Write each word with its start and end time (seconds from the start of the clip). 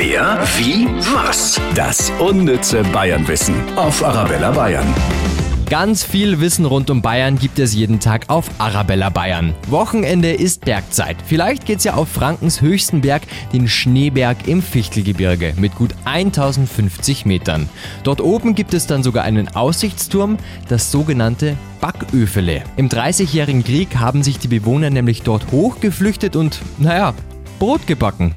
Wer, 0.00 0.38
wie, 0.56 0.86
was? 1.12 1.60
Das 1.74 2.12
unnütze 2.20 2.84
Bayernwissen 2.92 3.56
auf 3.74 4.04
Arabella 4.04 4.52
Bayern. 4.52 4.86
Ganz 5.68 6.04
viel 6.04 6.38
Wissen 6.38 6.66
rund 6.66 6.88
um 6.90 7.02
Bayern 7.02 7.36
gibt 7.36 7.58
es 7.58 7.74
jeden 7.74 7.98
Tag 7.98 8.26
auf 8.28 8.48
Arabella 8.58 9.10
Bayern. 9.10 9.56
Wochenende 9.66 10.32
ist 10.32 10.64
Bergzeit. 10.64 11.16
Vielleicht 11.26 11.66
geht's 11.66 11.82
ja 11.82 11.94
auf 11.94 12.08
Frankens 12.08 12.60
höchsten 12.60 13.00
Berg, 13.00 13.22
den 13.52 13.66
Schneeberg 13.66 14.46
im 14.46 14.62
Fichtelgebirge 14.62 15.54
mit 15.56 15.74
gut 15.74 15.96
1050 16.04 17.26
Metern. 17.26 17.68
Dort 18.04 18.20
oben 18.20 18.54
gibt 18.54 18.74
es 18.74 18.86
dann 18.86 19.02
sogar 19.02 19.24
einen 19.24 19.48
Aussichtsturm, 19.56 20.36
das 20.68 20.92
sogenannte 20.92 21.56
Backöfele. 21.80 22.62
Im 22.76 22.88
Dreißigjährigen 22.88 23.64
Krieg 23.64 23.96
haben 23.96 24.22
sich 24.22 24.38
die 24.38 24.46
Bewohner 24.46 24.90
nämlich 24.90 25.22
dort 25.22 25.50
hochgeflüchtet 25.50 26.36
und, 26.36 26.60
naja, 26.78 27.14
Brot 27.58 27.88
gebacken. 27.88 28.36